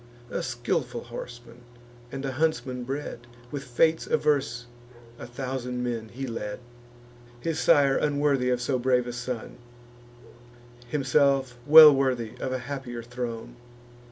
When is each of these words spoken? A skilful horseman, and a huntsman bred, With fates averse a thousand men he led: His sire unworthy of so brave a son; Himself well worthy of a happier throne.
A 0.31 0.41
skilful 0.41 1.03
horseman, 1.03 1.61
and 2.11 2.25
a 2.25 2.31
huntsman 2.31 2.85
bred, 2.85 3.27
With 3.51 3.63
fates 3.63 4.07
averse 4.07 4.65
a 5.19 5.27
thousand 5.27 5.83
men 5.83 6.09
he 6.09 6.25
led: 6.25 6.59
His 7.39 7.59
sire 7.59 7.97
unworthy 7.97 8.49
of 8.49 8.59
so 8.59 8.79
brave 8.79 9.05
a 9.05 9.13
son; 9.13 9.57
Himself 10.87 11.55
well 11.67 11.93
worthy 11.93 12.31
of 12.39 12.51
a 12.51 12.57
happier 12.65 13.03
throne. 13.03 13.57